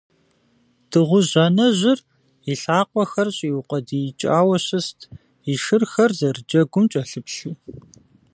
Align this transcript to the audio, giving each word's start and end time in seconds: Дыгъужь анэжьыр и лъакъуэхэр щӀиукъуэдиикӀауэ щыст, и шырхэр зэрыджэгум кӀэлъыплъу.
Дыгъужь 0.89 1.35
анэжьыр 1.45 1.99
и 2.51 2.53
лъакъуэхэр 2.61 3.29
щӀиукъуэдиикӀауэ 3.37 4.57
щыст, 4.65 4.99
и 5.51 5.53
шырхэр 5.63 6.11
зэрыджэгум 6.17 6.85
кӀэлъыплъу. 6.91 7.53